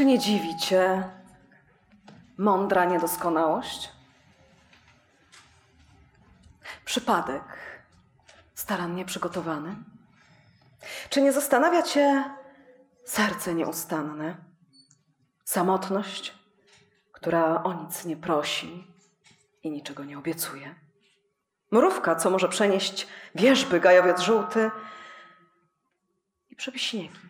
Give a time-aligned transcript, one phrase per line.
[0.00, 1.10] Czy nie dziwi cię
[2.38, 3.92] mądra niedoskonałość?
[6.84, 7.42] Przypadek
[8.54, 9.76] starannie przygotowany?
[11.10, 12.24] Czy nie zastanawia cię
[13.04, 14.36] serce nieustanne?
[15.44, 16.34] Samotność,
[17.12, 18.86] która o nic nie prosi
[19.62, 20.74] i niczego nie obiecuje?
[21.70, 24.70] Mrówka, co może przenieść wierzby, gajowiec żółty
[26.50, 27.29] i przebiśniegi?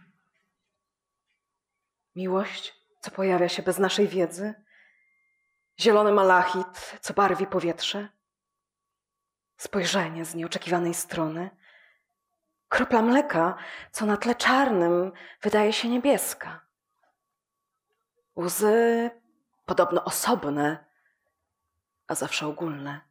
[2.16, 4.54] Miłość, co pojawia się bez naszej wiedzy?
[5.81, 8.09] Zielony malachit, co barwi powietrze?
[9.56, 11.50] Spojrzenie z nieoczekiwanej strony?
[12.69, 13.56] Kropla mleka,
[13.93, 15.12] co na tle czarnym
[15.43, 16.60] wydaje się niebieska?
[18.37, 19.10] Łzy
[19.66, 20.84] podobno osobne,
[22.06, 23.09] a zawsze ogólne.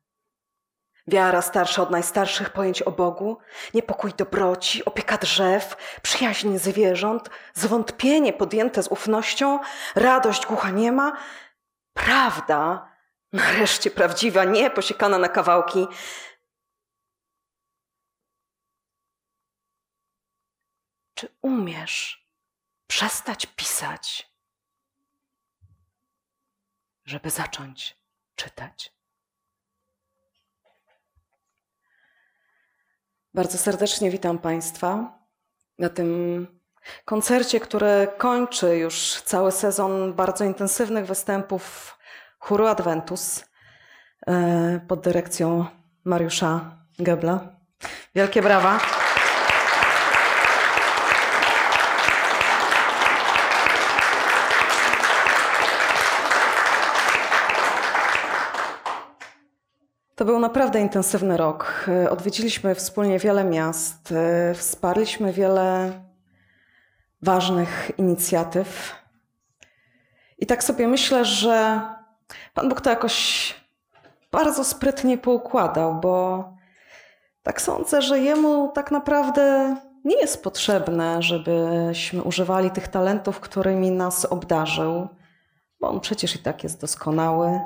[1.10, 3.38] Wiara starsza od najstarszych pojęć o Bogu,
[3.74, 9.60] niepokój dobroci, opieka drzew, przyjaźń zwierząt, zwątpienie podjęte z ufnością,
[9.96, 11.18] radość głucha niema,
[11.94, 12.92] prawda,
[13.34, 15.88] nareszcie prawdziwa, nie posiekana na kawałki.
[21.14, 22.28] Czy umiesz
[22.88, 24.34] przestać pisać,
[27.06, 27.98] żeby zacząć
[28.36, 28.99] czytać?
[33.34, 35.20] Bardzo serdecznie witam Państwa
[35.80, 36.48] na tym
[37.06, 41.98] koncercie, który kończy już cały sezon bardzo intensywnych występów
[42.40, 43.46] chóru Adventus
[44.28, 45.66] e, pod dyrekcją
[46.04, 47.56] Mariusza Gebla.
[48.16, 48.80] Wielkie brawa.
[60.20, 61.86] To był naprawdę intensywny rok.
[61.88, 65.92] E, Odwiedziliśmy wspólnie wiele miast, e, wsparliśmy wiele
[67.22, 68.96] ważnych inicjatyw.
[70.38, 71.82] I tak sobie myślę, że
[72.54, 73.56] Pan Bóg to jakoś
[74.32, 76.44] bardzo sprytnie poukładał, bo
[77.44, 79.76] tak sądzę, że Jemu tak naprawdę
[80.06, 85.08] nie jest potrzebne, żebyśmy używali tych talentów, którymi nas obdarzył,
[85.82, 87.60] bo On przecież i tak jest doskonały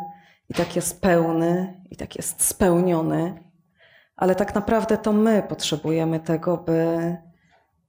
[0.54, 3.44] i tak jest pełny, i tak jest spełniony,
[4.16, 7.18] ale tak naprawdę to my potrzebujemy tego, by,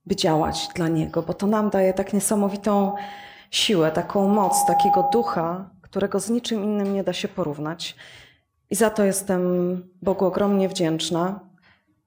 [0.05, 2.95] by działać dla Niego, bo to nam daje tak niesamowitą
[3.51, 7.95] siłę, taką moc, takiego ducha, którego z niczym innym nie da się porównać.
[8.69, 9.41] I za to jestem
[10.01, 11.39] Bogu ogromnie wdzięczna.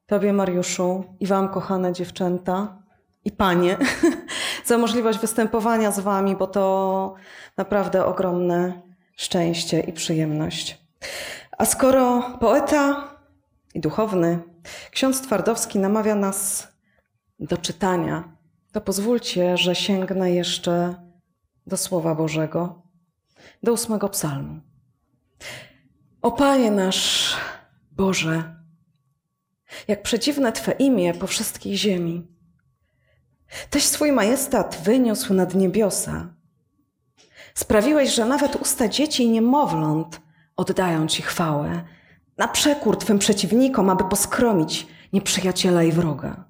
[0.07, 2.83] Tobie, Mariuszu, i Wam, kochane dziewczęta
[3.25, 3.77] i panie,
[4.65, 7.15] za możliwość występowania z Wami, bo to
[7.57, 8.88] naprawdę ogromne
[9.19, 10.79] szczęście i przyjemność.
[11.59, 13.15] A skoro poeta
[13.75, 14.39] i duchowny
[14.91, 16.69] ksiądz Twardowski namawia nas
[17.41, 18.37] do czytania,
[18.73, 20.95] to pozwólcie, że sięgnę jeszcze
[21.67, 22.83] do Słowa Bożego,
[23.63, 24.61] do ósmego psalmu.
[26.23, 27.37] O Panie nasz
[27.93, 28.57] Boże,
[29.89, 32.27] jak przedziwne Twe imię po wszystkiej ziemi.
[33.71, 36.38] Tyś swój majestat wyniósł nad niebiosa.
[37.59, 40.21] Sprawiłeś, że nawet usta dzieci i niemowląt
[40.57, 41.85] oddają Ci chwałę,
[42.37, 46.45] na przekór Twym przeciwnikom, aby poskromić nieprzyjaciela i wroga.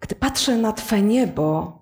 [0.00, 1.78] Gdy patrzę na Twe niebo,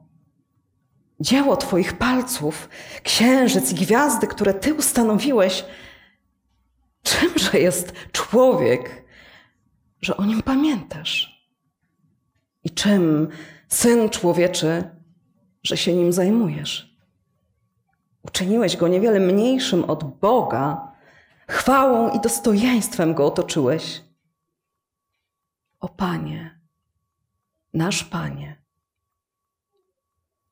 [1.21, 2.69] dzieło Twoich palców,
[3.03, 5.65] księżyc i gwiazdy, które Ty ustanowiłeś,
[7.03, 9.05] czymże jest człowiek,
[10.01, 11.47] że o nim pamiętasz?
[12.65, 13.29] I czym,
[13.69, 14.95] syn człowieczy,
[15.65, 16.97] że się nim zajmujesz?
[18.23, 20.93] Uczyniłeś go niewiele mniejszym od Boga,
[21.49, 24.03] chwałą i dostojeństwem go otoczyłeś.
[25.81, 26.61] O Panie,
[27.75, 28.63] nasz Panie,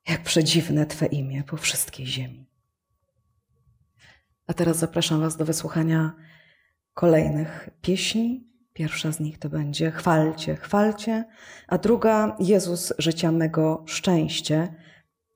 [0.09, 2.47] jak przedziwne Twe imię po wszystkiej ziemi.
[4.47, 6.13] A teraz zapraszam Was do wysłuchania
[6.95, 8.53] kolejnych pieśni.
[8.73, 11.25] Pierwsza z nich to będzie Chwalcie, chwalcie,
[11.69, 14.75] a druga Jezus życia mego szczęście.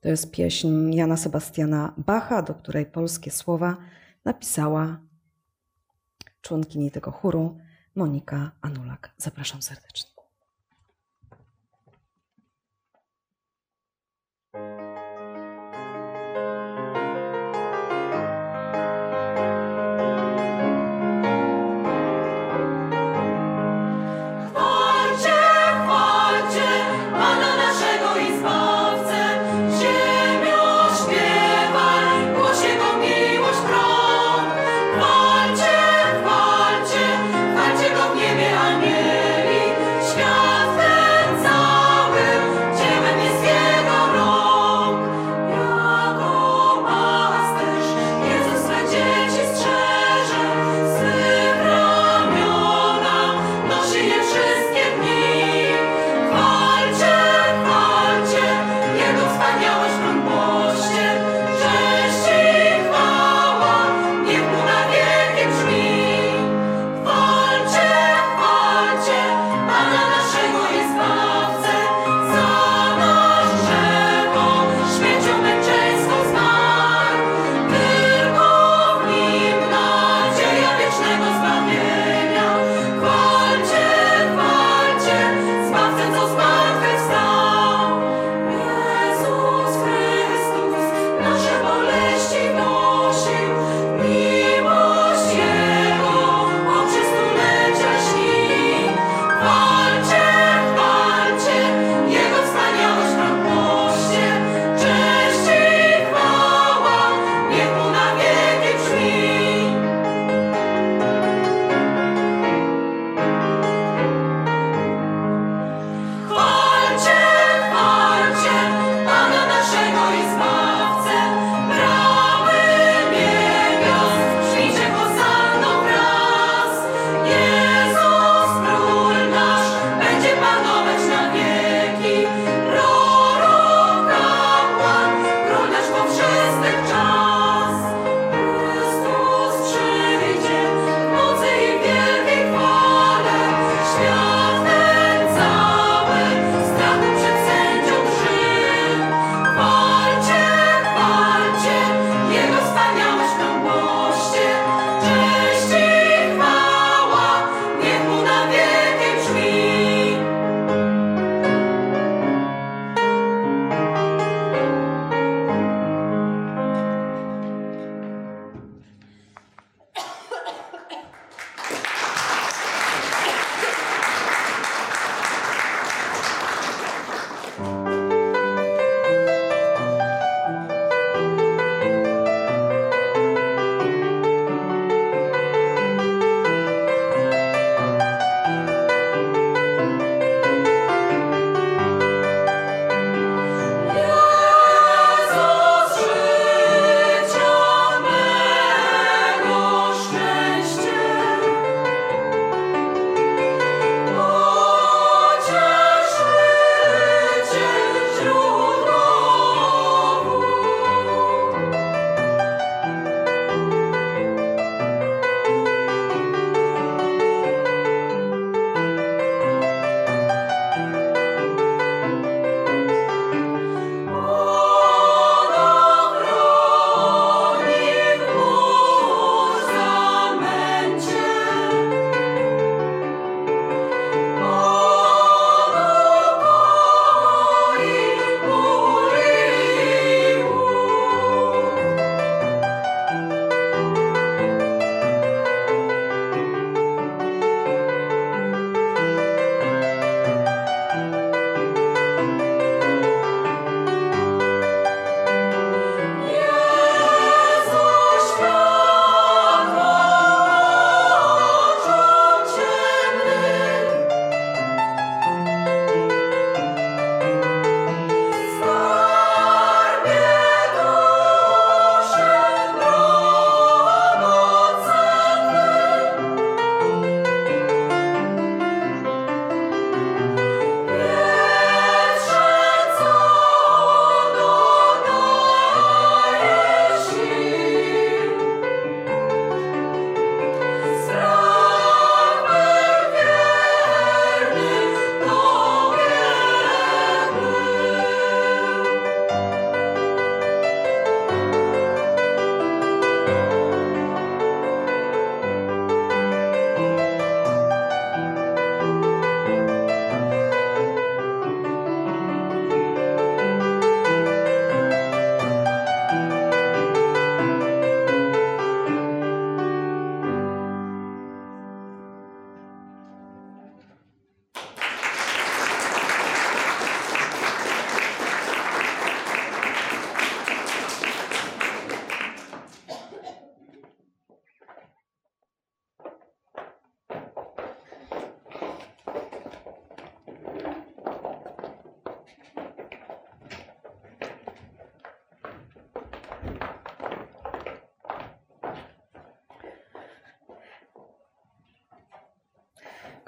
[0.01, 3.77] To jest pieśń Jana Sebastiana Bacha, do której polskie słowa
[4.25, 4.99] napisała
[6.41, 7.57] członkini tego chóru
[7.95, 9.13] Monika Anulak.
[9.17, 10.16] Zapraszam serdecznie.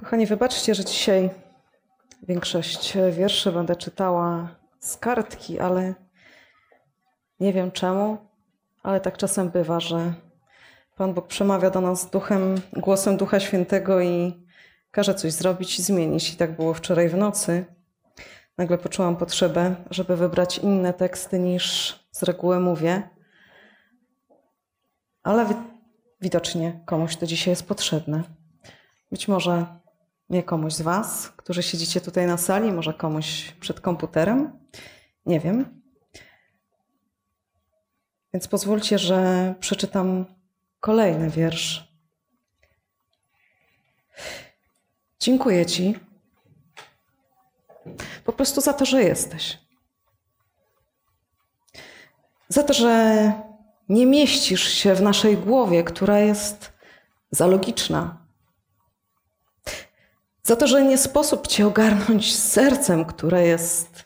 [0.10, 1.30] Kochani, wybaczcie, że dzisiaj
[2.24, 5.94] większość wierszy będę czytała z kartki, ale
[7.40, 8.18] nie wiem czemu,
[8.84, 10.14] ale tak czasem bywa, że
[10.96, 14.46] Pan Bóg przemawia do nas duchem, głosem Ducha Świętego i
[14.92, 16.34] każe coś zrobić i zmienić.
[16.34, 17.66] I tak było wczoraj w nocy.
[18.58, 23.10] Nagle poczułam potrzebę, żeby wybrać inne teksty niż z reguły mówię.
[25.24, 25.56] Ale wi-
[26.22, 28.24] widocznie komuś to dzisiaj jest potrzebne.
[29.12, 29.80] Być może
[30.30, 34.60] nie komuś z Was, którzy siedzicie tutaj na sali, może komuś przed komputerem.
[35.26, 35.82] Nie wiem.
[38.34, 40.26] Więc pozwólcie, że przeczytam
[40.80, 41.94] kolejny wiersz.
[45.20, 45.96] Dziękuję Ci
[48.26, 49.58] po prostu za to, że jesteś.
[52.50, 53.34] Za to, że
[53.90, 56.74] nie mieścisz się w naszej głowie, która jest
[57.32, 58.29] za logiczna.
[60.50, 64.06] Za to, że nie sposób Cię ogarnąć sercem, które jest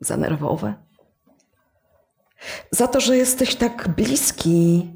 [0.00, 0.74] za nerwowe.
[2.70, 4.90] Za to, że jesteś tak bliski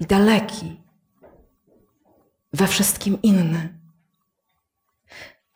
[0.00, 0.80] i daleki,
[2.52, 3.78] we wszystkim inny.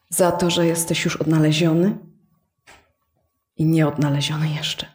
[0.08, 1.98] Za to, że jesteś już odnaleziony
[3.56, 4.86] i nieodnaleziony jeszcze.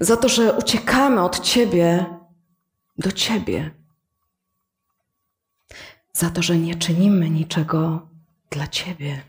[0.00, 2.06] Za to, że uciekamy od Ciebie
[2.98, 3.70] do Ciebie.
[6.12, 8.08] Za to, że nie czynimy niczego
[8.50, 9.22] dla Ciebie,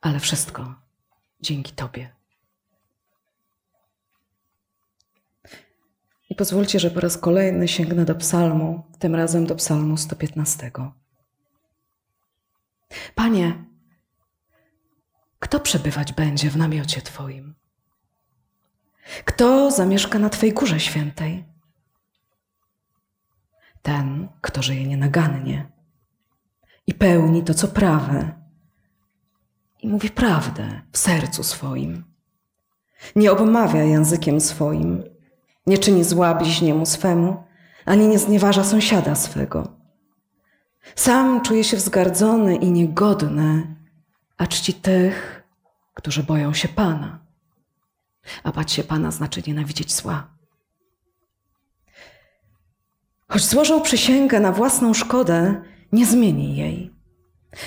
[0.00, 0.74] ale wszystko
[1.40, 2.10] dzięki Tobie.
[6.30, 10.70] I pozwólcie, że po raz kolejny sięgnę do psalmu, tym razem do psalmu 115.
[13.14, 13.64] Panie,
[15.38, 17.54] kto przebywać będzie w namiocie Twoim?
[19.24, 21.53] Kto zamieszka na Twej górze świętej?
[23.84, 25.66] Ten, kto żyje nienagannie
[26.86, 28.32] i pełni to, co prawe,
[29.82, 32.04] i mówi prawdę w sercu swoim.
[33.16, 35.02] Nie obmawia językiem swoim,
[35.66, 37.44] nie czyni zła bliźniemu swemu,
[37.84, 39.76] ani nie znieważa sąsiada swego.
[40.94, 43.76] Sam czuje się wzgardzony i niegodny,
[44.36, 45.42] a czci tych,
[45.94, 47.18] którzy boją się Pana.
[48.44, 50.33] A bać się Pana znaczy nienawidzieć zła.
[53.28, 55.62] Choć złożył przysięgę na własną szkodę,
[55.92, 56.94] nie zmieni jej.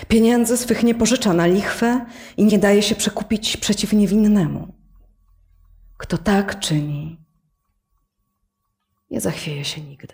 [0.07, 2.05] Pieniędzy swych nie pożycza na lichwę
[2.37, 4.73] i nie daje się przekupić przeciw niewinnemu.
[5.97, 7.17] Kto tak czyni,
[9.11, 10.13] nie zachwieje się nigdy.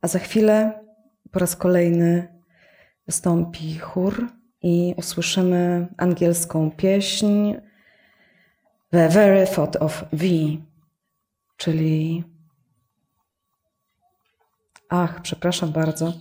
[0.00, 0.84] A za chwilę
[1.30, 2.40] po raz kolejny
[3.06, 4.28] wystąpi chór
[4.62, 7.54] i usłyszymy angielską pieśń
[8.90, 10.62] The Very Thought of Thee,
[11.56, 12.24] czyli
[14.94, 16.12] Ach, przepraszam bardzo.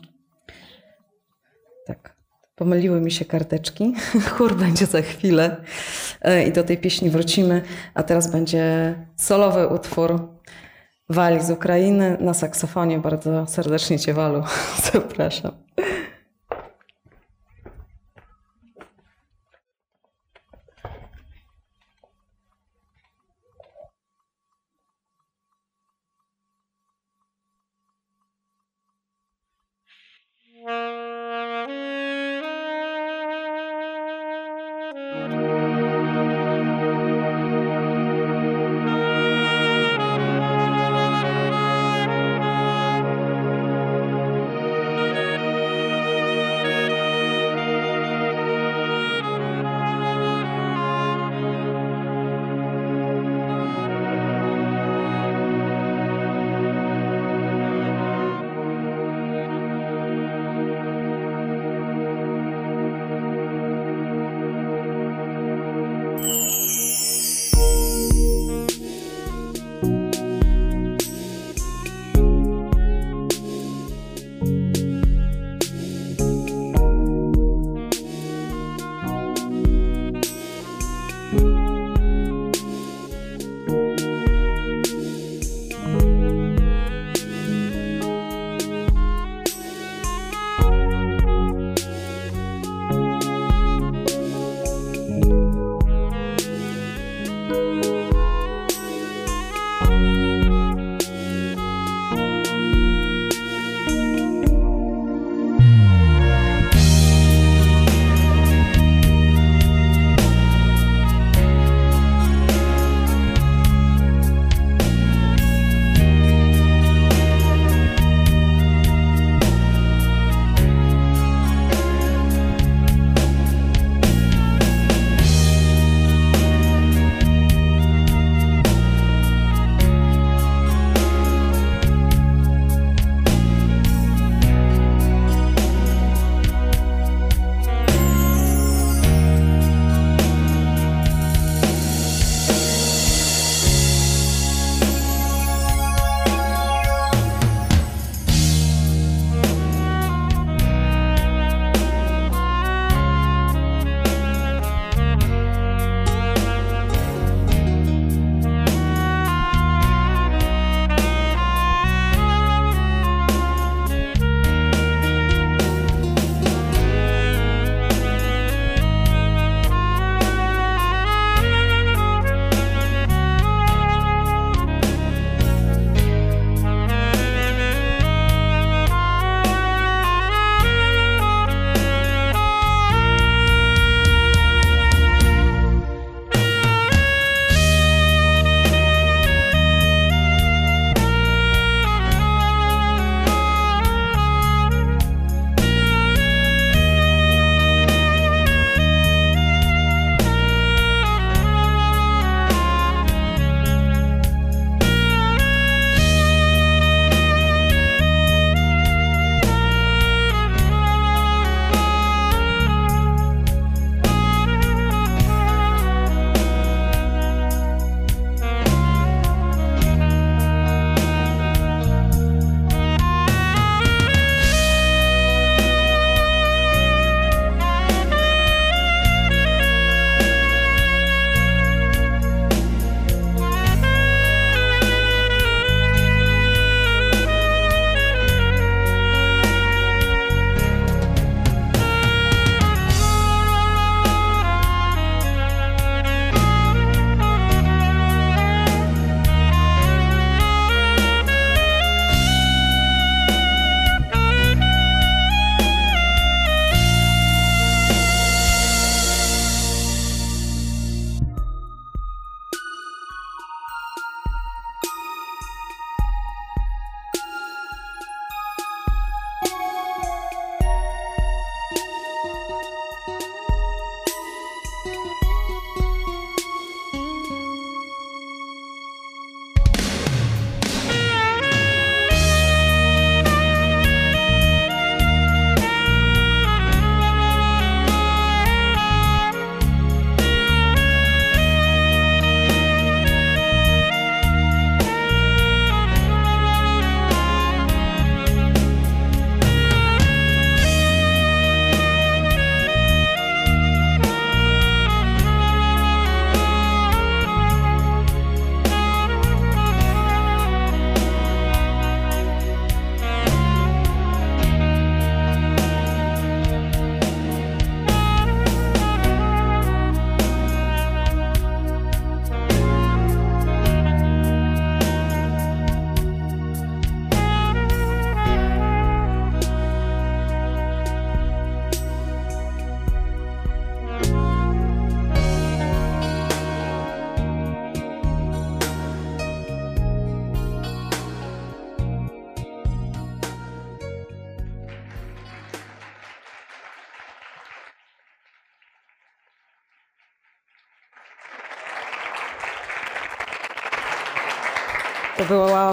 [1.87, 2.15] Tak,
[2.55, 3.93] pomyliły mi się karteczki.
[4.31, 5.57] Chór będzie za chwilę
[6.21, 7.61] e, i do tej pieśni wrócimy.
[7.93, 10.27] A teraz będzie solowy utwór
[11.09, 12.99] Wali z Ukrainy na saksofonie.
[12.99, 14.43] Bardzo serdecznie Cię, Walu,
[14.93, 15.51] zapraszam.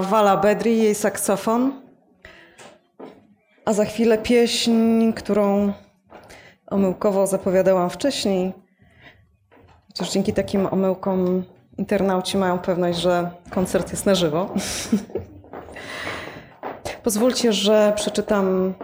[0.00, 1.72] Wala Bedri jej saksofon.
[3.64, 5.72] A za chwilę pieśń, którą
[6.66, 8.52] omyłkowo zapowiadałam wcześniej.
[9.88, 11.44] Chociaż dzięki takim omyłkom
[11.78, 14.48] internauci mają pewność, że koncert jest na żywo.
[17.04, 18.74] Pozwólcie, że przeczytam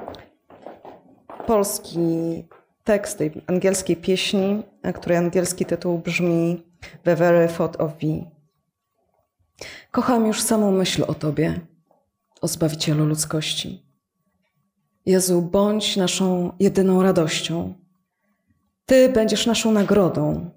[1.46, 2.44] polski
[2.84, 4.62] tekst tej angielskiej pieśni,
[4.94, 6.62] której angielski tytuł brzmi
[7.02, 8.33] The Very Thought of Thee.
[9.90, 11.60] Kocham już samą myśl o Tobie,
[12.40, 13.84] o Zbawicielu ludzkości.
[15.06, 17.74] Jezu, bądź naszą jedyną radością.
[18.86, 20.50] Ty będziesz naszą nagrodą.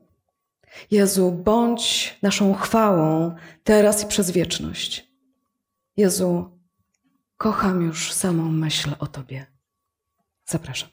[0.91, 5.07] Jezu, bądź naszą chwałą teraz i przez wieczność.
[5.97, 6.59] Jezu,
[7.37, 9.45] kocham już samą myśl o Tobie.
[10.45, 10.89] Zapraszam.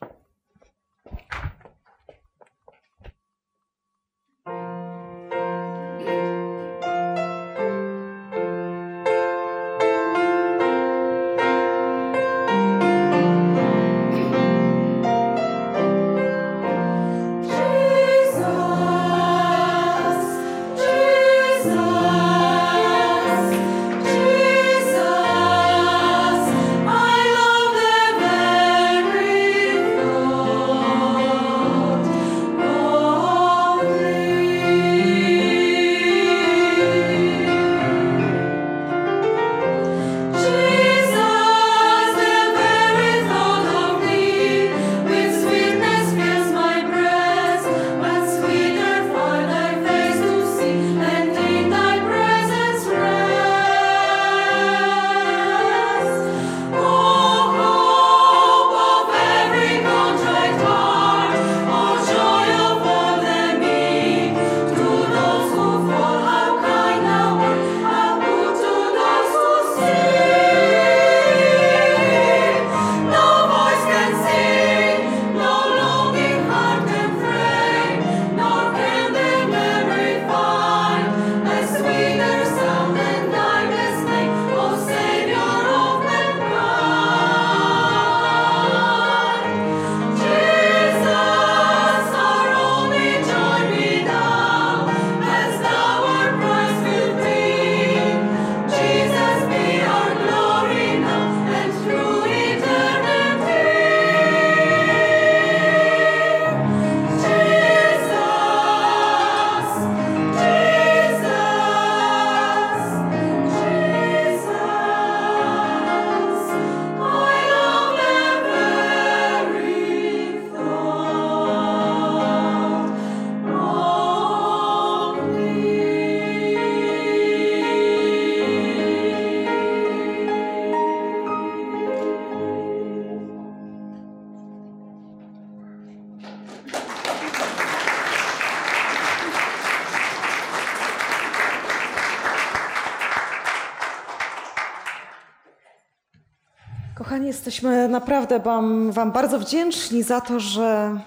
[147.46, 151.00] Jesteśmy naprawdę wam, wam bardzo wdzięczni za to, że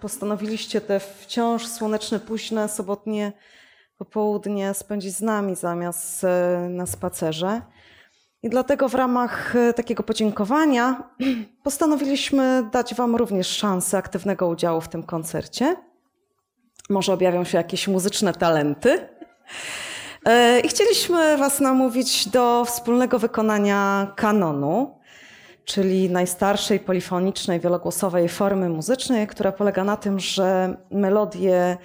[0.00, 3.32] postanowiliście te wciąż słoneczne, późne, sobotnie
[3.98, 7.62] popołudnie spędzić z nami zamiast e, na spacerze.
[8.42, 11.02] I dlatego w ramach e, takiego podziękowania
[11.64, 15.76] postanowiliśmy dać Wam również szansę aktywnego udziału w tym koncercie.
[16.90, 19.08] Może objawią się jakieś muzyczne talenty.
[20.24, 24.97] E, I chcieliśmy Was namówić do wspólnego wykonania kanonu,
[25.68, 31.76] czyli najstarszej polifonicznej, wielogłosowej formy muzycznej, która polega na tym, że melodie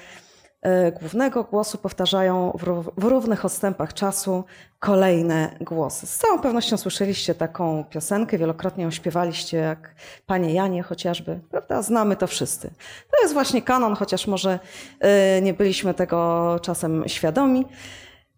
[0.61, 4.43] e, głównego głosu powtarzają w ró- w równych odstępach czasu
[4.79, 6.07] kolejne głosy.
[6.07, 11.81] Z całą pewnością słyszeliście taką piosenkę, wielokrotnie ją śpiewaliście, jak Panie Janie chociażby, prawda?
[11.81, 12.69] Znamy to wszyscy.
[13.11, 14.59] To jest właśnie kanon, chociaż może
[14.99, 17.65] e, nie byliśmy tego czasem świadomi.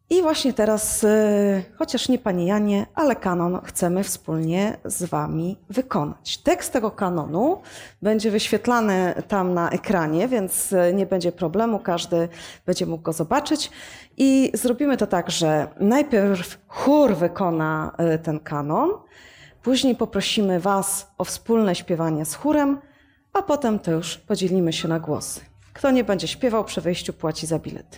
[0.10, 6.38] I właśnie teraz, y, chociaż nie Panie Janie, ale kanon chcemy wspólnie z Wami wykonać.
[6.38, 7.62] Tekst tego kanonu
[8.02, 12.30] będzie wyświetlany tam na ekranie, więc y, nie będzie problemu, każdy
[12.66, 13.72] będzie mógł go zobaczyć.
[14.18, 18.90] I zrobimy to tak, że najpierw chór wykona y, ten kanon,
[19.64, 22.78] później poprosimy Was o wspólne śpiewanie z chórem,
[23.34, 25.42] a potem to już podzielimy się na głosy.
[25.74, 27.98] Kto nie będzie śpiewał, przy wejściu płaci za bilety.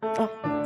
[0.00, 0.57] O.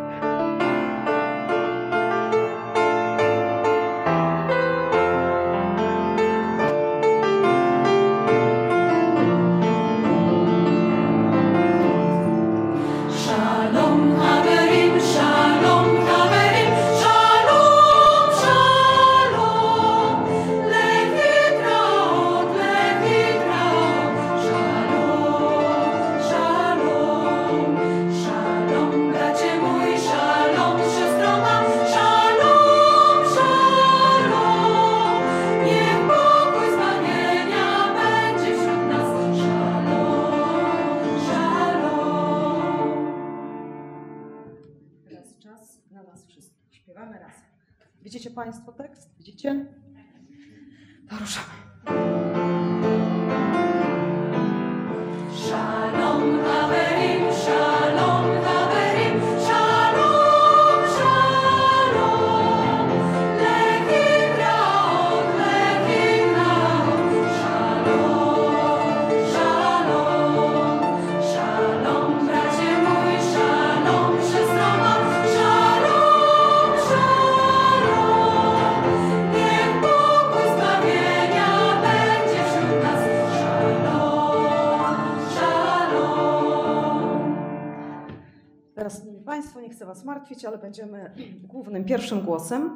[90.03, 91.11] Was martwić, ale będziemy
[91.53, 92.71] głównym, pierwszym głosem.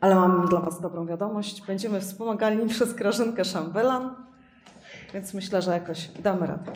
[0.00, 1.66] Ale mam dla Was dobrą wiadomość.
[1.66, 4.14] Będziemy wspomagali przez Grażynkę Szambelan,
[5.14, 6.72] więc myślę, że jakoś damy radę.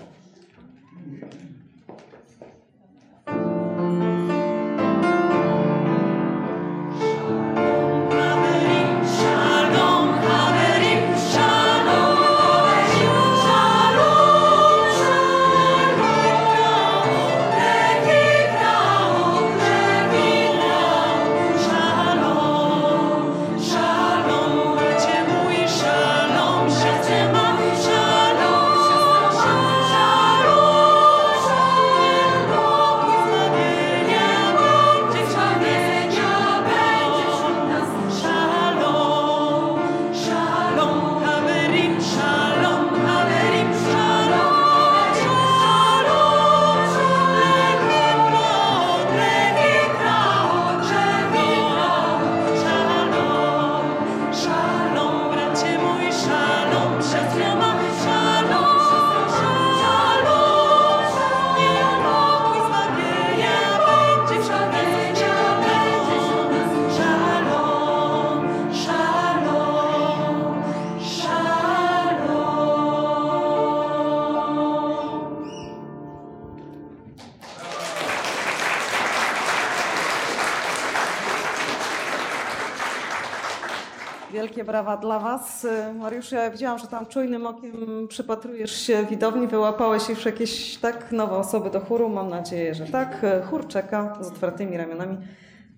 [84.70, 85.66] Brawa dla Was.
[85.94, 91.36] Mariusz, ja widziałam, że tam czujnym okiem przypatrujesz się widowni, wyłapałeś już jakieś tak nowe
[91.36, 92.08] osoby do chóru.
[92.08, 93.26] Mam nadzieję, że tak.
[93.50, 95.16] Chór czeka z otwartymi ramionami,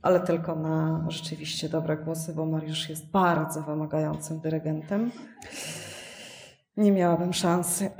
[0.02, 5.10] ale tylko na rzeczywiście dobre głosy, bo Mariusz jest bardzo wymagającym dyrygentem.
[6.76, 7.90] Nie miałabym szansy.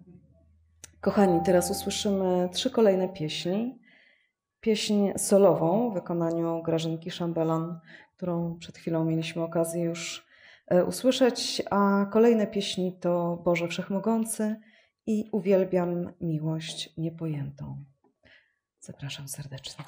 [1.00, 3.78] Kochani, teraz usłyszymy trzy kolejne pieśni.
[4.60, 7.80] Pieśń solową w wykonaniu Grażynki Szambelan,
[8.22, 10.26] którą przed chwilą mieliśmy okazję już
[10.66, 14.56] e, usłyszeć, a kolejne pieśni to Boże Wszechmogący
[15.06, 17.84] i Uwielbiam miłość niepojętą.
[18.80, 19.84] Zapraszam serdecznie.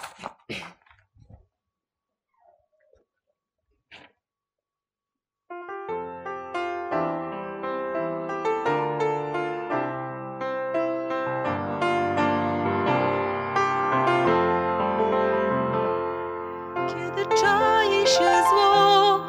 [18.15, 19.21] Się zło,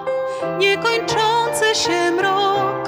[0.58, 2.85] niekończący się mrok,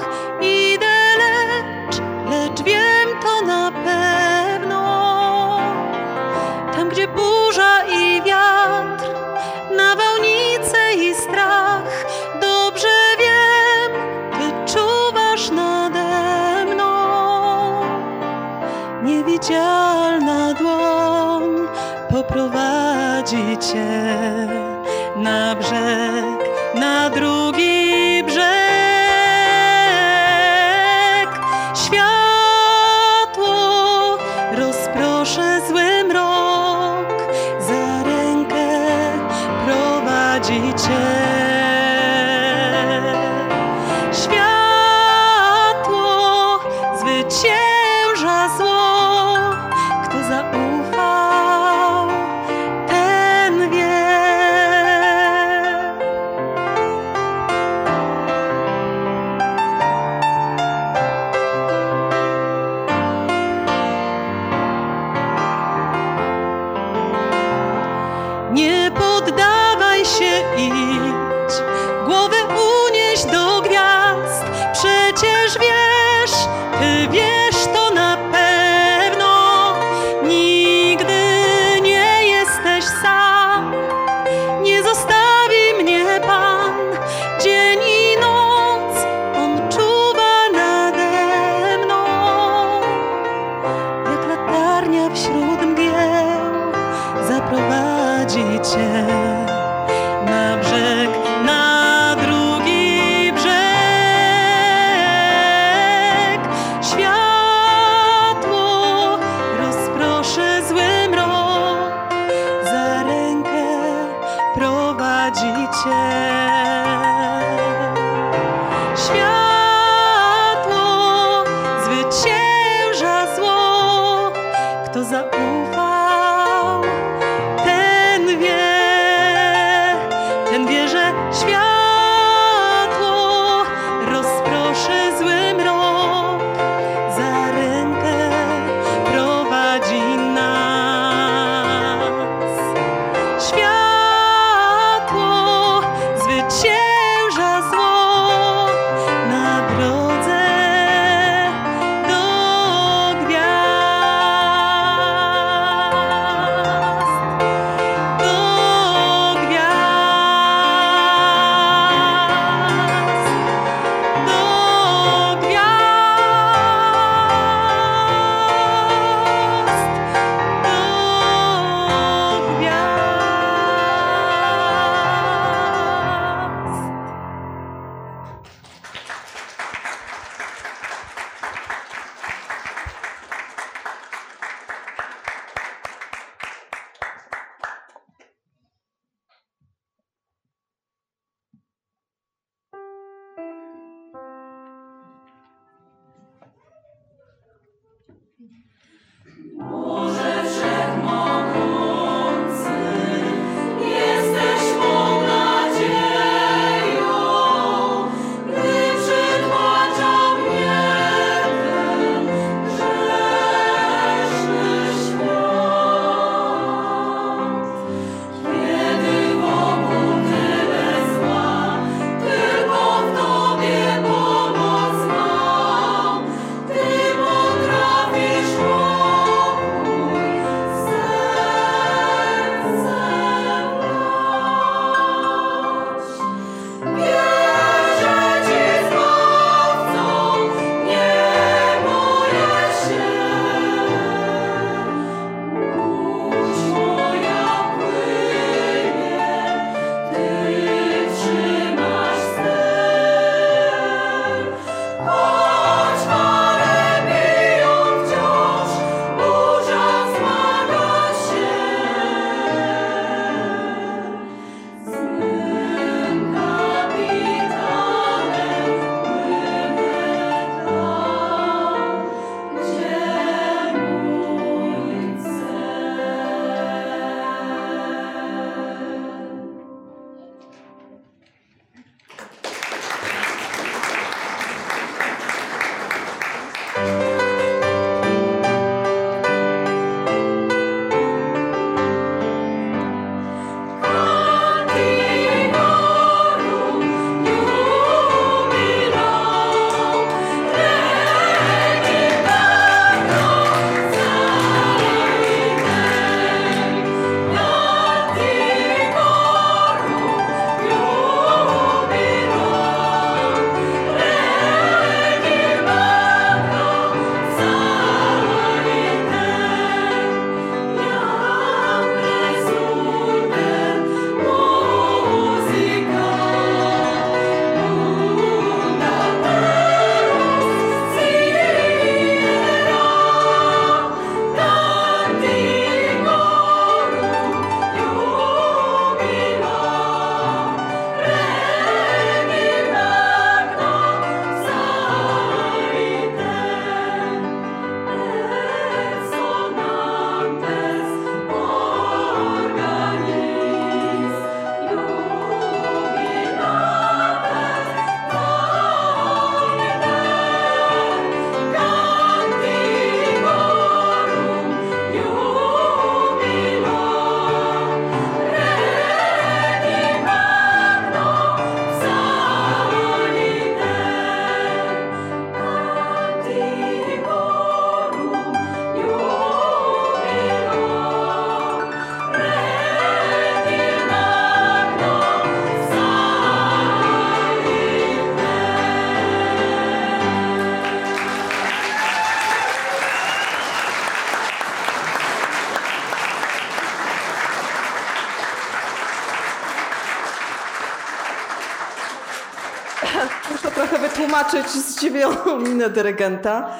[404.30, 406.50] zobaczyć zdziwioną minę dyrygenta.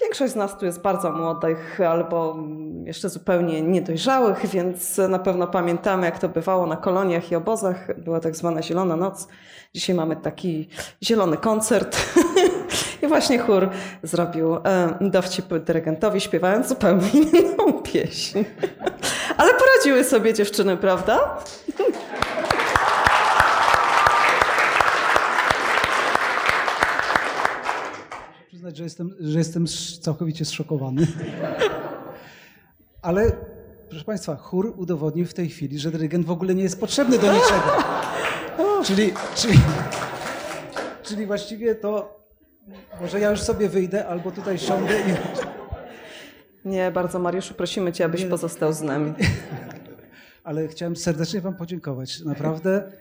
[0.00, 2.36] Większość z nas tu jest bardzo młodych albo
[2.84, 8.00] jeszcze zupełnie niedojrzałych, więc na pewno pamiętamy, jak to bywało na koloniach i obozach.
[8.00, 9.28] Była tak zwana Zielona Noc.
[9.74, 10.68] Dzisiaj mamy taki
[11.02, 11.96] zielony koncert.
[13.02, 13.68] I właśnie chór
[14.02, 14.56] zrobił
[15.00, 17.10] dowcip dyrygentowi, śpiewając zupełnie
[17.40, 18.44] inną pieśń.
[19.36, 21.38] Ale poradziły sobie dziewczyny, prawda?
[28.76, 29.66] Przyznać, że jestem, że jestem
[30.00, 31.06] całkowicie zszokowany.
[33.02, 33.32] Ale
[33.88, 37.32] proszę Państwa, chór udowodnił w tej chwili, że dyrygent w ogóle nie jest potrzebny do
[37.32, 37.62] niczego.
[38.84, 39.58] Czyli, czyli,
[41.02, 42.20] czyli właściwie to
[43.00, 45.04] może ja już sobie wyjdę albo tutaj siądę i...
[46.68, 48.30] Nie, bardzo Mariuszu, prosimy Cię, abyś Nie.
[48.30, 49.14] pozostał z nami.
[50.44, 52.20] Ale chciałem serdecznie Wam podziękować.
[52.20, 52.92] Naprawdę,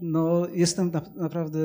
[0.00, 1.58] no jestem na, naprawdę...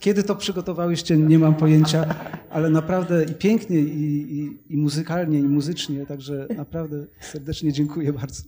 [0.00, 2.14] Kiedy to przygotowałyście, nie mam pojęcia,
[2.50, 8.42] ale naprawdę i pięknie, i, i, i muzykalnie, i muzycznie, także naprawdę serdecznie dziękuję bardzo.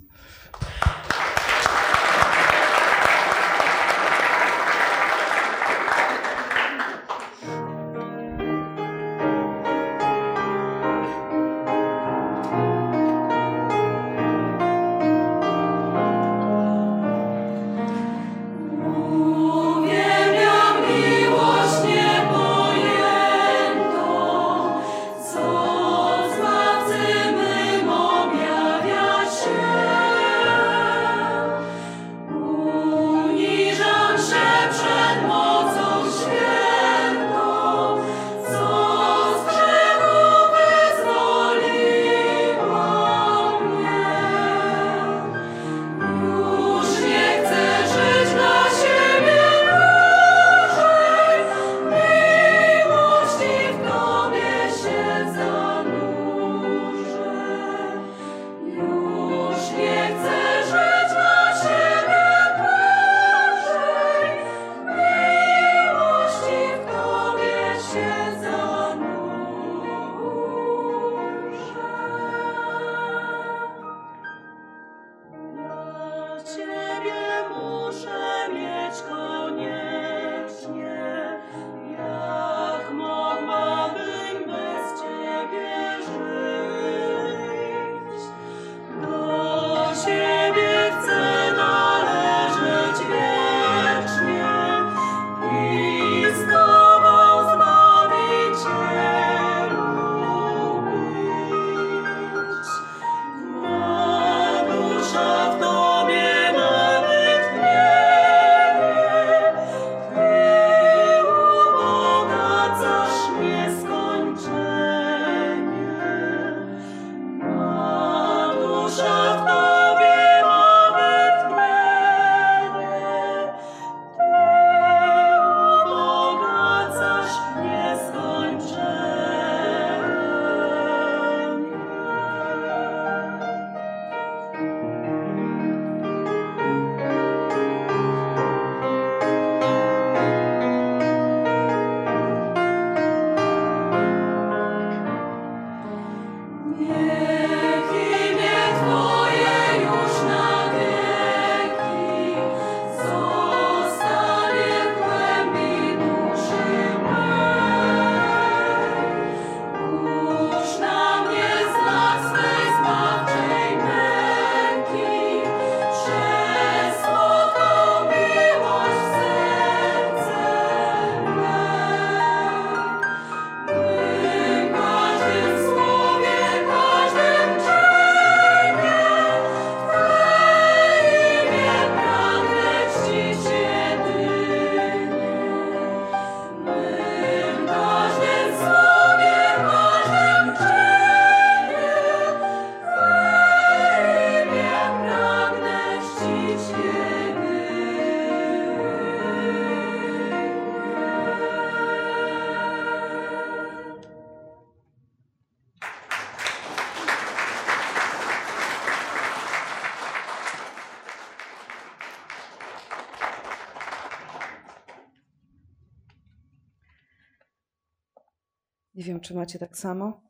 [219.08, 220.20] Wiem, czy macie tak samo,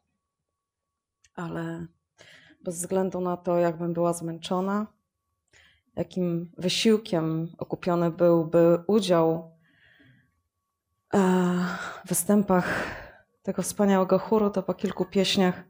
[1.35, 1.87] ale
[2.65, 4.87] bez względu na to, jakbym była zmęczona,
[5.97, 9.57] jakim wysiłkiem okupiony byłby udział
[11.15, 11.21] e,
[12.05, 12.87] występach
[13.43, 15.65] tego wspaniałego chóru, to po kilku pieśniach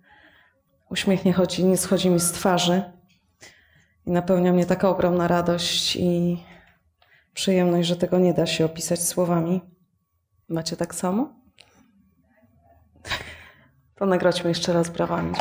[0.90, 2.82] uśmiech nie, chodzi, nie schodzi mi z twarzy
[4.06, 6.44] i napełnia mnie taka ogromna radość i
[7.34, 9.60] przyjemność, że tego nie da się opisać słowami.
[10.48, 11.34] Macie tak samo?
[13.98, 15.34] To nagrodźmy jeszcze raz brawami.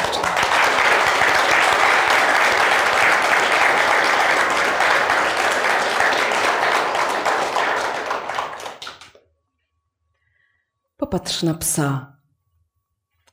[10.97, 12.18] Popatrz na psa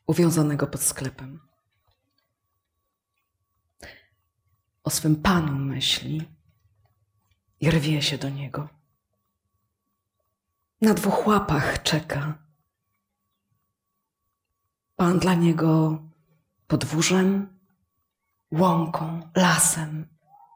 [0.07, 1.41] uwiązanego pod sklepem.
[4.83, 6.29] O swym panu myśli
[7.61, 8.69] i rwie się do niego.
[10.81, 12.44] Na dwóch łapach czeka.
[14.97, 15.99] Pan dla niego
[16.67, 17.59] podwórzem,
[18.53, 20.09] łąką, lasem,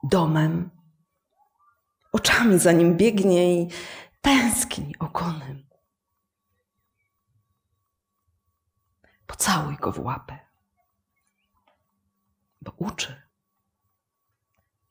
[0.03, 0.71] domem.
[2.13, 3.69] Oczami za nim biegnie i
[4.21, 5.67] tęskni ogonem.
[9.27, 10.39] Pocałuj go w łapę,
[12.61, 13.23] bo uczy,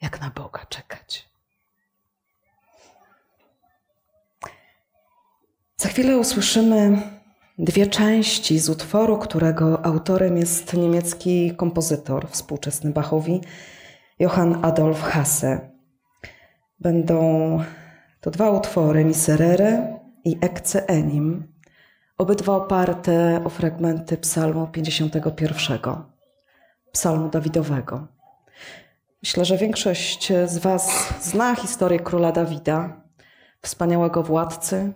[0.02, 1.30] jak na Boga czekać.
[5.78, 7.17] Za chwilę usłyszymy
[7.58, 13.42] dwie części z utworu, którego autorem jest niemiecki kompozytor współczesny Bachowi,
[14.20, 15.72] Johann Adolf Hasse.
[16.80, 17.60] Będą
[18.22, 21.54] to dwa utwory, Miserere i Ecce Enim,
[22.18, 25.80] obydwa oparte o fragmenty Psalmu 51,
[26.92, 28.08] Psalmu Dawidowego.
[29.24, 33.02] Myślę, że większość z Was zna historię króla Dawida,
[33.62, 34.94] wspaniałego władcy,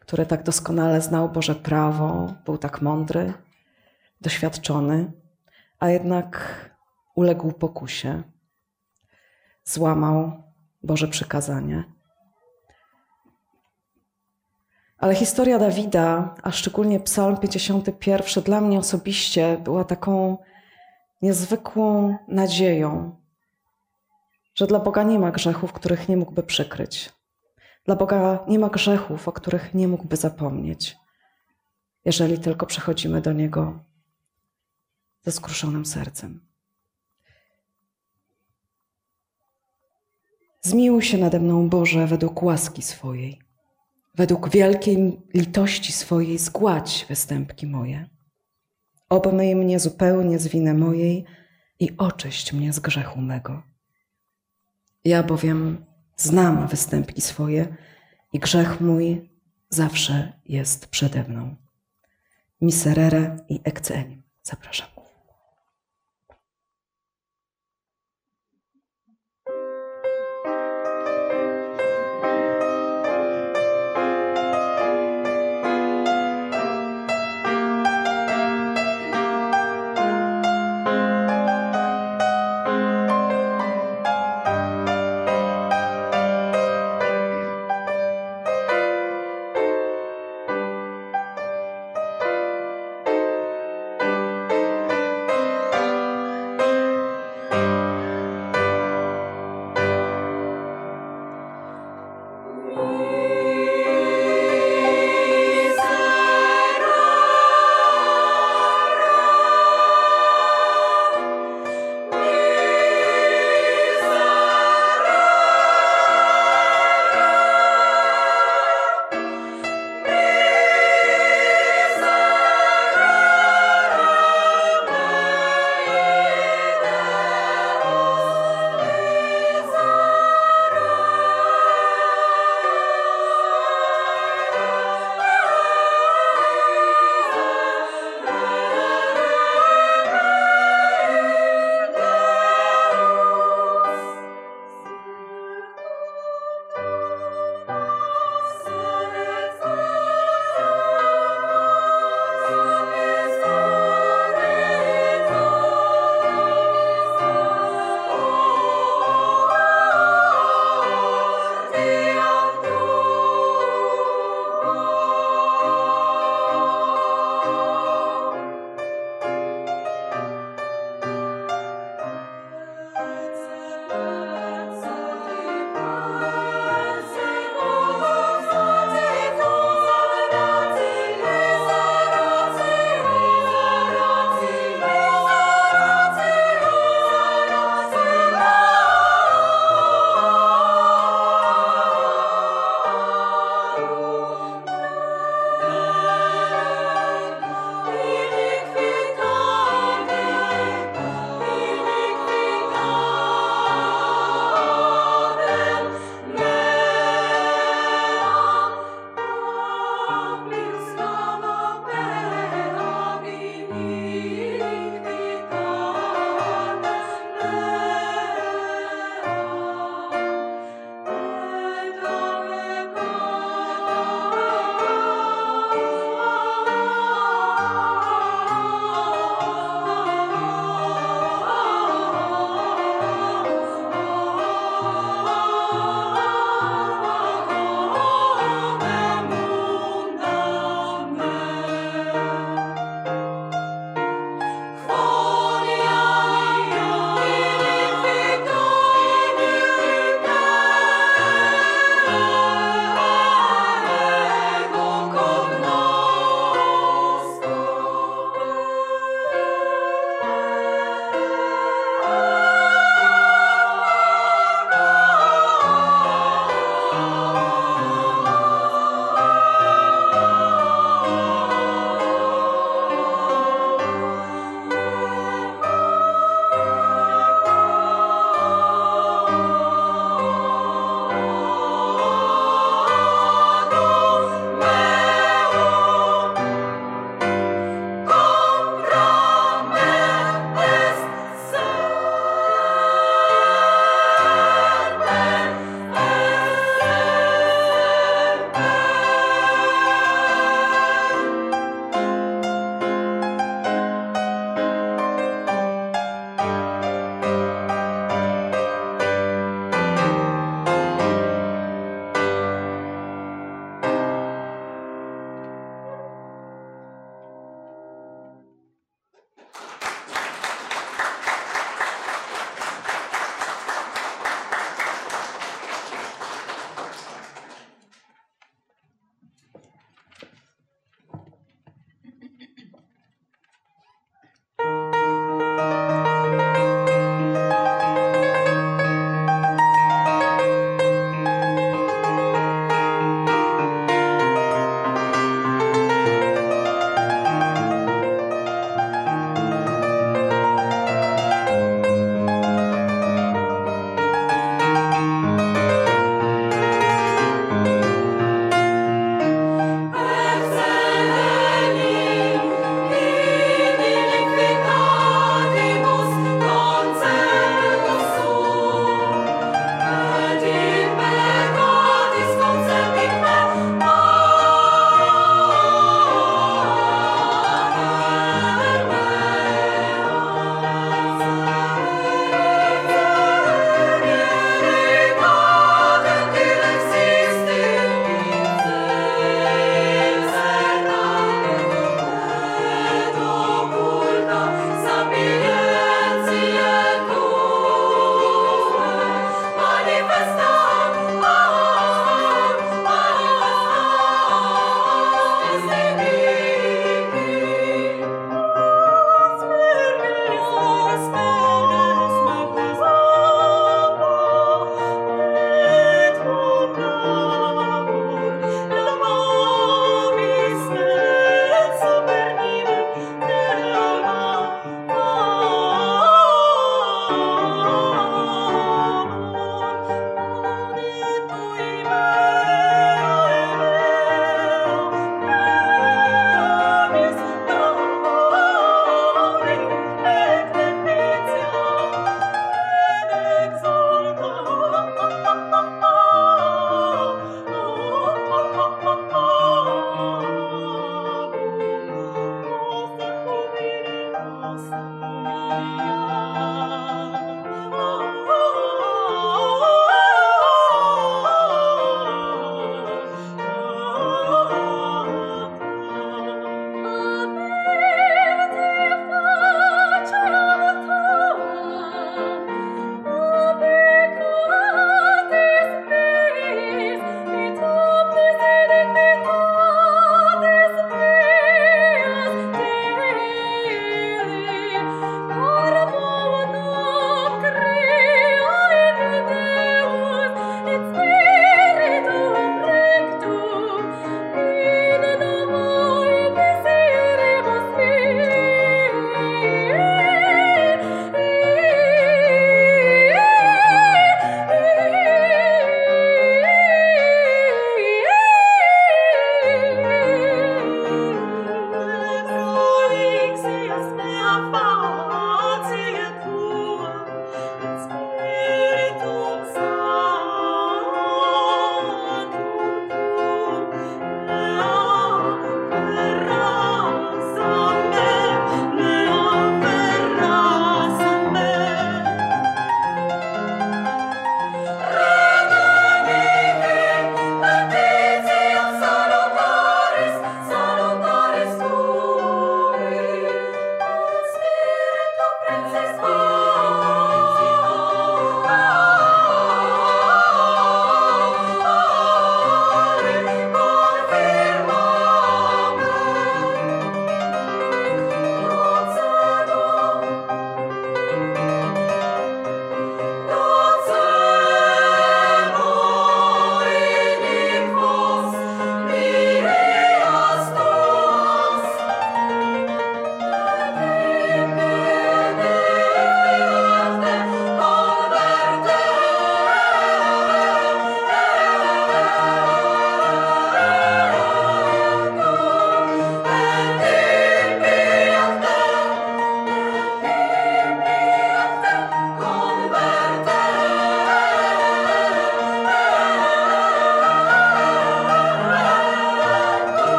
[0.00, 3.32] który tak doskonale znał Boże prawo, był tak mądry,
[4.20, 5.12] doświadczony,
[5.78, 6.70] a jednak
[7.14, 8.22] uległ pokusie,
[9.64, 10.42] złamał
[10.82, 11.84] Boże przykazanie.
[14.98, 20.38] Ale historia Dawida, a szczególnie Psalm 51, dla mnie osobiście była taką
[21.22, 23.16] niezwykłą nadzieją,
[24.54, 27.19] że dla Boga nie ma grzechów, których nie mógłby przykryć.
[27.90, 30.96] Dla Boga nie ma grzechów, o których nie mógłby zapomnieć,
[32.04, 33.84] jeżeli tylko przechodzimy do Niego
[35.22, 36.40] ze skruszonym sercem.
[40.60, 43.40] Zmiłuj się nade mną, Boże, według łaski swojej.
[44.14, 48.08] Według wielkiej litości swojej zgładź występki moje.
[49.08, 51.24] Obmyj mnie zupełnie z winy mojej
[51.80, 53.62] i oczyść mnie z grzechu mego.
[55.04, 55.89] Ja bowiem
[56.22, 57.76] znam występki swoje
[58.32, 59.30] i grzech mój
[59.68, 61.56] zawsze jest przede mną.
[62.60, 64.22] Miserere i Ekcenim.
[64.42, 64.99] Zapraszam.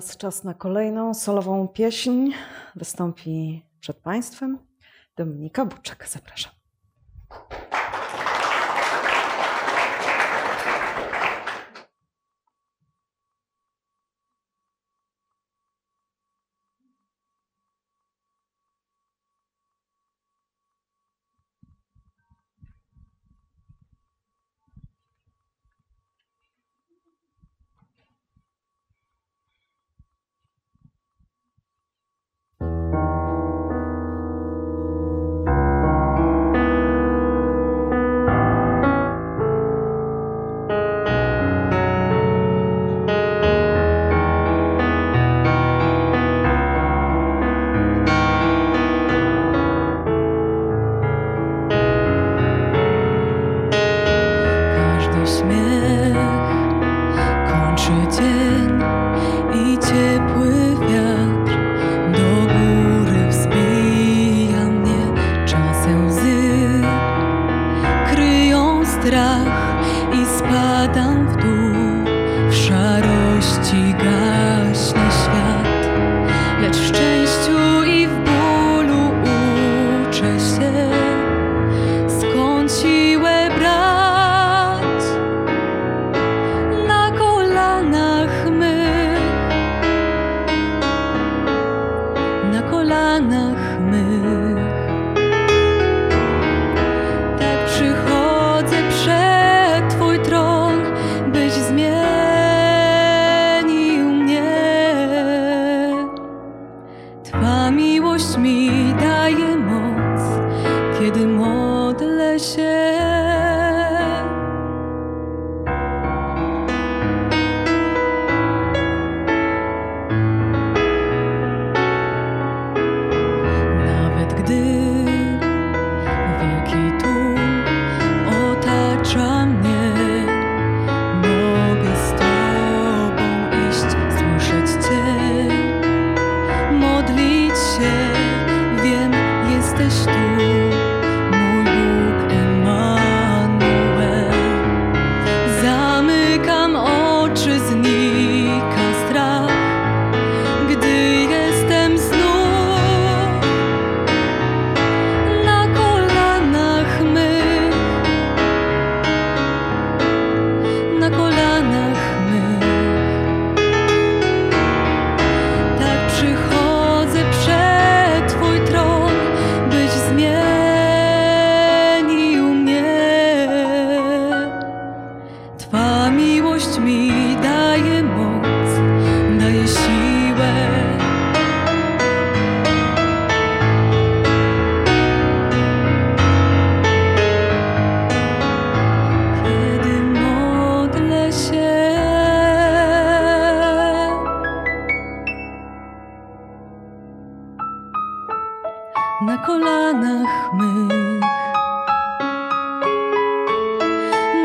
[0.00, 2.30] teraz czas na kolejną solową pieśń.
[2.76, 4.58] Wystąpi przed Państwem
[5.16, 6.08] Dominika Buczek.
[6.08, 6.59] Zapraszam.
[57.90, 58.24] 时间
[59.52, 60.59] 一切不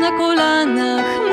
[0.06, 1.25] na kolanach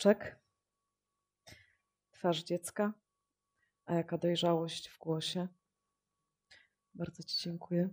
[0.00, 0.38] oczek,
[2.10, 2.92] twarz dziecka,
[3.86, 5.48] a jaka dojrzałość w głosie.
[6.94, 7.88] Bardzo Ci dziękuję.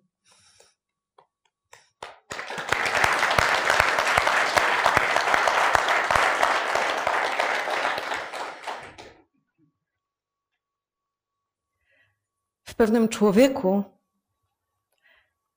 [12.63, 13.83] W pewnym człowieku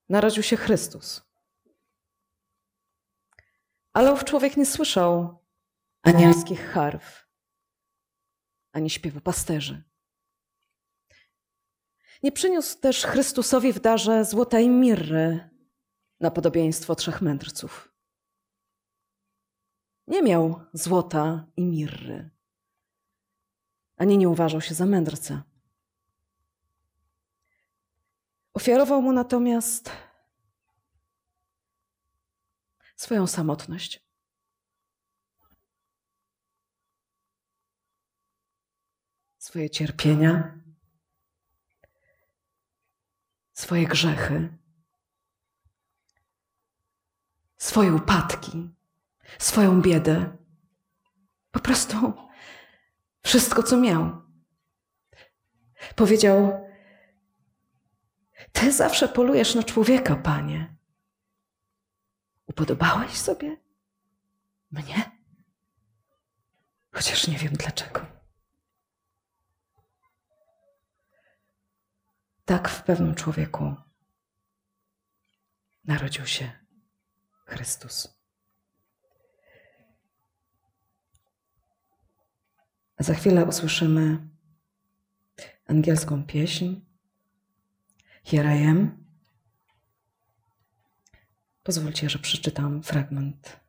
[0.08, 1.22] narodził się Chrystus.
[3.92, 5.39] Ale ów człowiek nie słyszał
[6.02, 7.26] anielskich harf,
[8.72, 9.82] ani śpiewu pasterzy.
[12.22, 15.50] Nie przyniósł też Chrystusowi w darze złotej mirry
[16.20, 17.94] na podobieństwo trzech mędrców.
[20.06, 22.30] Nie miał złota i mirry,
[23.96, 25.42] ani nie uważał się za mędrca.
[28.54, 29.90] Ofiarował mu natomiast
[32.96, 34.09] swoją samotność.
[39.50, 40.58] Swoje cierpienia,
[43.52, 44.58] swoje grzechy,
[47.56, 48.70] swoje upadki,
[49.38, 50.36] swoją biedę.
[51.50, 52.12] Po prostu
[53.22, 54.22] wszystko, co miał.
[55.96, 56.66] Powiedział:
[58.52, 60.76] Ty zawsze polujesz na człowieka, panie.
[62.46, 63.56] Upodobałeś sobie
[64.70, 65.10] mnie?
[66.92, 68.19] Chociaż nie wiem dlaczego.
[72.50, 73.74] Tak w pewnym człowieku
[75.84, 76.52] narodził się
[77.46, 78.20] Chrystus.
[82.98, 84.28] Za chwilę usłyszymy
[85.66, 86.74] angielską pieśń
[88.24, 89.04] Here I am.
[91.62, 93.60] Pozwólcie, że przeczytam fragment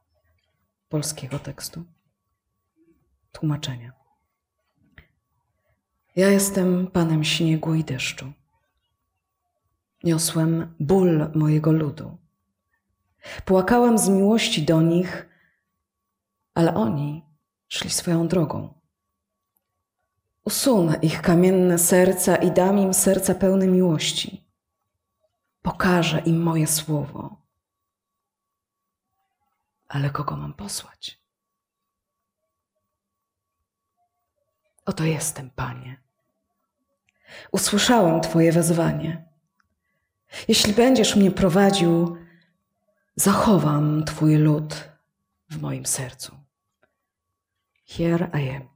[0.89, 1.85] polskiego tekstu.
[3.31, 3.93] Tłumaczenia.
[6.15, 8.33] Ja jestem panem śniegu i deszczu.
[10.03, 12.17] Niosłem ból mojego ludu.
[13.45, 15.29] Płakałem z miłości do nich,
[16.53, 17.25] ale oni
[17.67, 18.81] szli swoją drogą.
[20.45, 24.47] Usunę ich kamienne serca i dam im serca pełne miłości.
[25.61, 27.41] Pokażę im moje słowo.
[29.87, 31.21] Ale kogo mam posłać?
[34.85, 36.01] Oto jestem, Panie.
[37.51, 39.30] Usłyszałem Twoje wezwanie.
[40.47, 42.17] Jeśli będziesz mnie prowadził,
[43.15, 44.89] zachowam Twój lud
[45.49, 46.35] w moim sercu.
[47.87, 48.70] Here I am.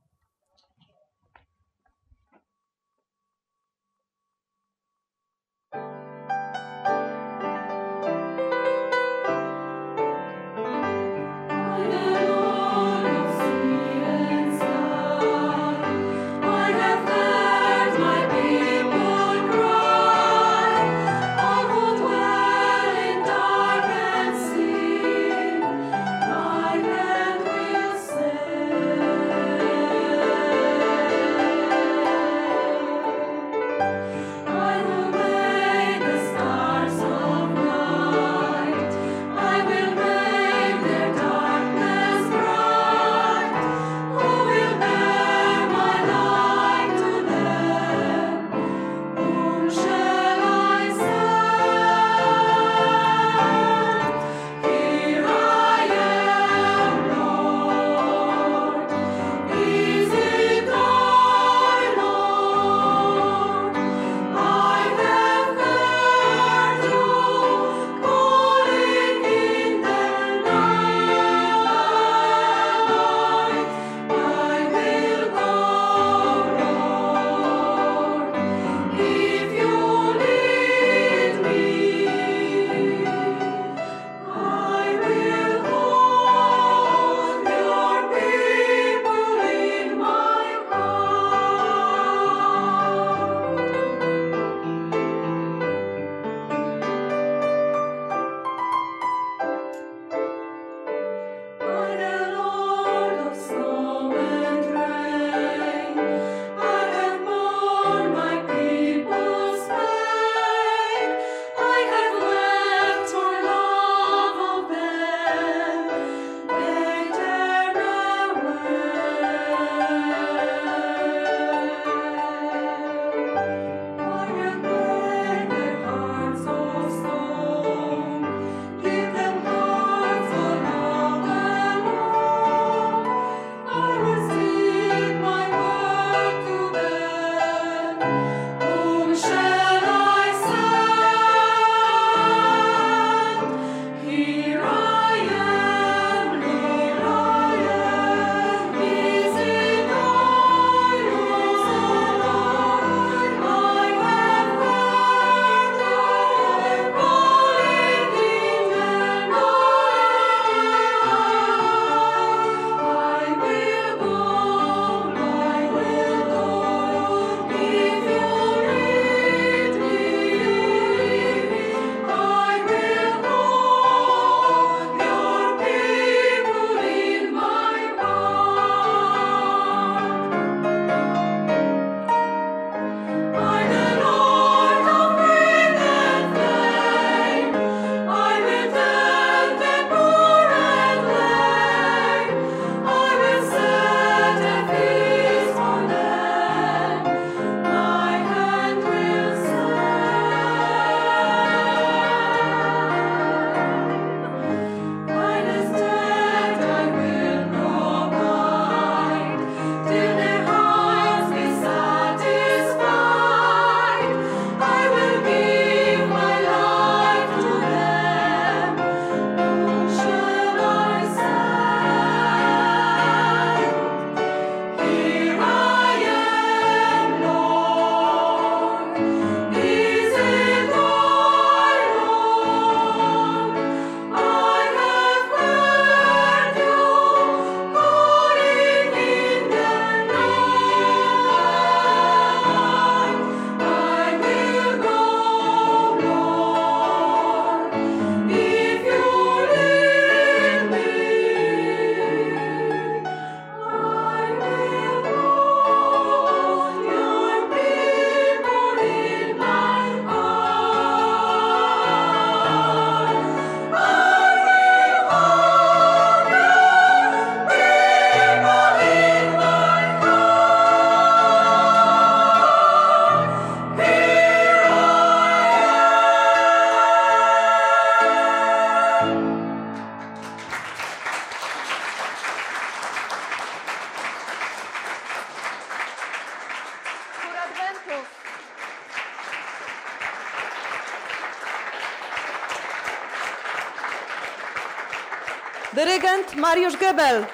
[296.34, 297.26] Mariusz Gebel.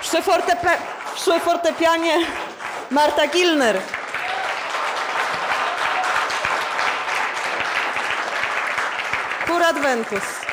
[0.00, 0.22] Przy,
[1.14, 2.18] przy fortepianie
[2.90, 3.80] Marta Gilner.
[9.46, 10.44] Chór Adventus.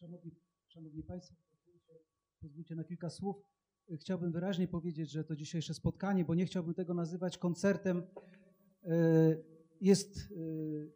[0.00, 0.30] Szanowni,
[0.68, 1.94] Szanowni Państwo, pozwólcie,
[2.40, 3.36] pozwólcie na kilka słów.
[4.10, 8.02] Chciałbym wyraźnie powiedzieć, że to dzisiejsze spotkanie, bo nie chciałbym tego nazywać koncertem,
[8.84, 8.90] e,
[9.80, 10.28] jest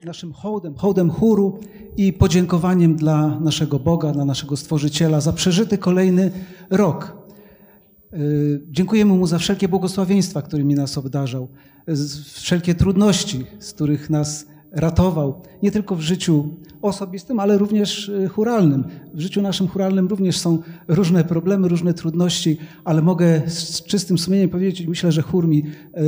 [0.03, 1.59] e, naszym hołdem, hołdem chóru
[1.97, 6.31] i podziękowaniem dla naszego Boga, dla naszego Stworzyciela za przeżyty kolejny
[6.71, 7.17] rok.
[8.13, 8.17] E,
[8.71, 11.49] Dziękujemy Mu za wszelkie błogosławieństwa, którymi nas obdarzał,
[12.35, 16.49] wszelkie trudności, z których nas ratował, nie tylko w życiu
[16.83, 18.85] osobistym, ale również e, churalnym.
[19.15, 20.59] W życiu naszym churalnym również są
[20.89, 25.63] różne problemy, różne trudności, ale mogę z czystym sumieniem powiedzieć, myślę, że chór mi
[25.95, 26.03] e,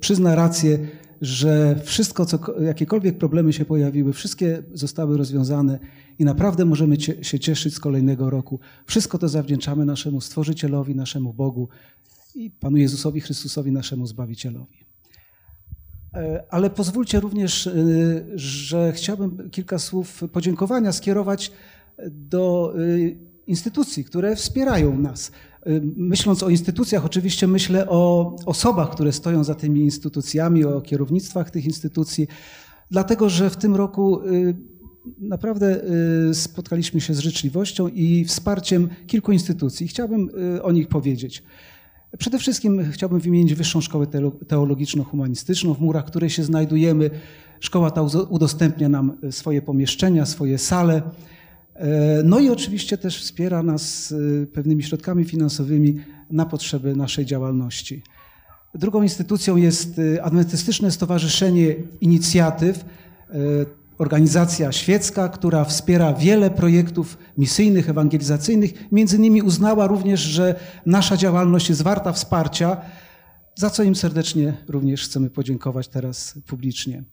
[0.00, 0.78] przyzna rację,
[1.20, 5.78] że wszystko, co, jakiekolwiek problemy się pojawiły, wszystkie zostały rozwiązane
[6.18, 8.60] i naprawdę możemy się cieszyć z kolejnego roku.
[8.86, 11.68] Wszystko to zawdzięczamy naszemu Stworzycielowi, naszemu Bogu
[12.34, 14.89] i Panu Jezusowi Chrystusowi, naszemu Zbawicielowi.
[16.14, 17.72] E, Ale pozwólcie również, e,
[18.34, 21.52] że chciałbym kilka słów podziękowania skierować
[22.10, 22.78] do e,
[23.46, 25.32] instytucji, które wspierają nas.
[25.96, 31.64] Myśląc o instytucjach, oczywiście myślę o osobach, które stoją za tymi instytucjami, o kierownictwach tych
[31.64, 32.28] instytucji,
[32.90, 34.20] dlatego że w tym roku
[35.18, 35.80] naprawdę
[36.32, 39.88] spotkaliśmy się z życzliwością i wsparciem kilku instytucji.
[39.88, 40.30] Chciałbym
[40.62, 41.42] o nich powiedzieć.
[42.18, 47.10] Przede wszystkim chciałbym wymienić Wyższą Szkołę Teolo- Teologiczno-Humanistyczną, w murach której się znajdujemy.
[47.60, 51.02] Szkoła ta udostępnia nam swoje pomieszczenia, swoje sale.
[51.74, 55.96] E, No i oczywiście też wspiera nas e, pewnymi środkami finansowymi
[56.30, 58.02] na potrzeby naszej działalności.
[58.74, 62.84] Drugą instytucją jest e, Adwentystyczne Stowarzyszenie Inicjatyw,
[63.30, 63.34] e,
[64.00, 68.92] organizacja świecka, która wspiera wiele projektów misyjnych, ewangelizacyjnych.
[68.92, 70.54] Między innymi uznała również, że
[70.86, 72.76] nasza działalność jest warta wsparcia,
[73.54, 77.04] za co im serdecznie również chcemy podziękować teraz publicznie.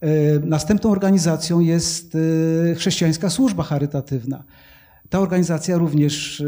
[0.00, 2.14] E, Następną organizacją jest
[2.70, 4.44] e, Chrześcijańska Służba Charytatywna.
[5.08, 6.44] Ta organizacja również e,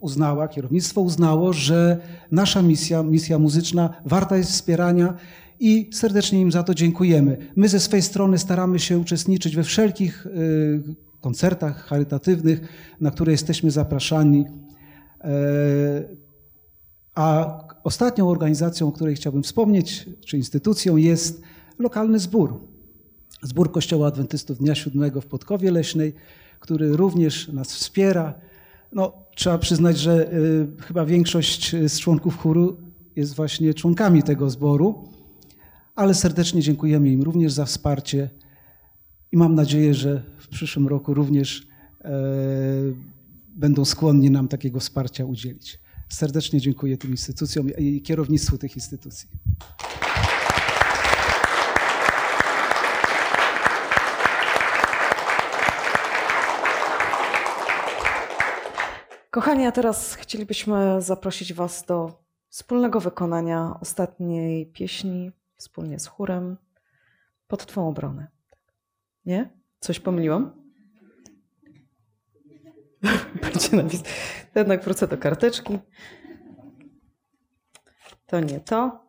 [0.00, 1.98] uznała, kierownictwo uznało, że
[2.30, 5.14] nasza misja, misja muzyczna warta jest wspierania
[5.60, 7.36] i serdecznie im za to dziękujemy.
[7.56, 10.30] My ze swej strony staramy się uczestniczyć we wszelkich e,
[11.20, 12.60] koncertach charytatywnych,
[13.00, 14.46] na które jesteśmy zapraszani.
[15.20, 15.30] E,
[17.14, 21.42] A ostatnią organizacją, o której chciałbym wspomnieć, czy instytucją jest
[21.78, 22.60] lokalny zbór.
[23.42, 26.14] Zbór Kościoła Adwentystów Dnia Siódmego w Podkowie Leśnej,
[26.60, 28.34] który również nas wspiera.
[28.92, 32.76] No, trzeba przyznać, że y, chyba większość z członków chóru
[33.16, 35.08] jest właśnie członkami tego zboru,
[35.94, 38.30] ale serdecznie dziękujemy im również za wsparcie
[39.32, 41.68] i mam nadzieję, że w przyszłym roku również
[42.04, 42.10] e,
[43.48, 45.78] będą skłonni nam takiego wsparcia udzielić.
[46.08, 49.28] Serdecznie dziękuję tym instytucjom i kierownictwu tych instytucji.
[59.30, 66.56] Kochani, a teraz chcielibyśmy zaprosić Was do wspólnego wykonania ostatniej pieśni wspólnie z chórem
[67.48, 68.26] pod Twą obronę.
[69.26, 69.50] Nie?
[69.80, 70.62] Coś pomyliłam?
[73.42, 74.02] Będzie napis.
[74.54, 75.78] Jednak wrócę do karteczki.
[78.26, 79.06] To nie to.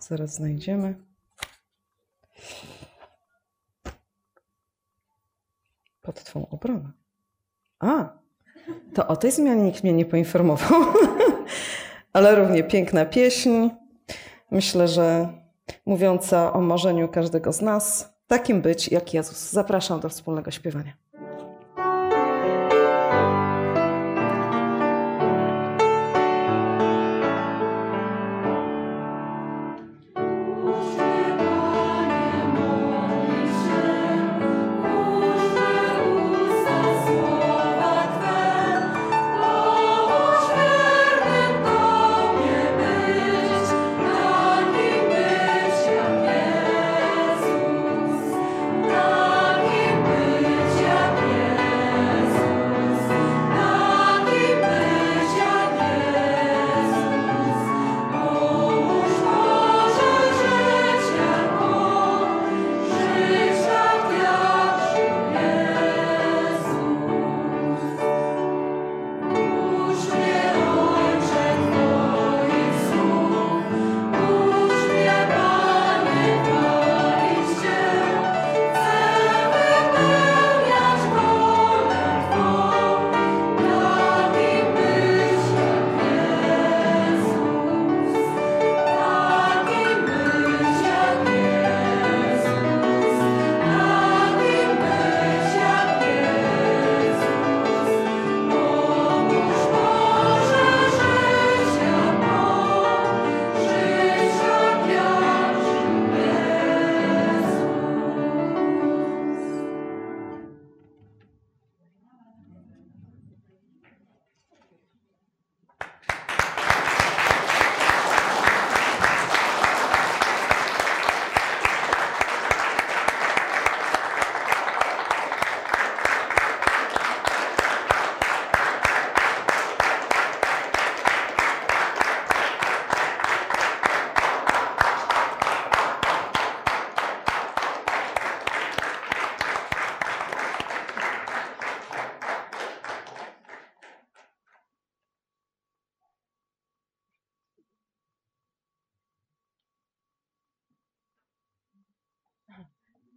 [0.00, 0.94] Zaraz znajdziemy.
[6.02, 6.92] Pod Twą obronę.
[7.78, 8.18] A,
[8.94, 10.82] to o tej zmianie nikt mnie nie poinformował.
[12.12, 13.83] Ale równie piękna pieśń.
[14.54, 15.28] Myślę, że
[15.86, 19.50] mówiąca o marzeniu każdego z nas, takim być jak Jezus.
[19.50, 20.92] Zapraszam do wspólnego śpiewania.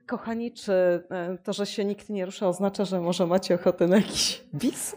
[0.08, 0.74] Kochani, czy
[1.12, 4.96] e, to, że się nikt nie rusza, oznacza, że może macie ochotę na jakiś bis?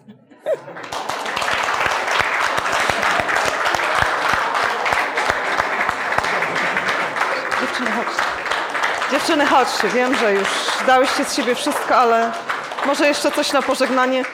[7.61, 8.23] Dziewczyny, chodźcie.
[9.11, 9.89] Dziewczyny, chodźcie.
[9.89, 10.49] Wiem, że już
[10.87, 12.33] dałyście z siebie wszystko, ale
[12.87, 14.25] może jeszcze coś na pożegnanie.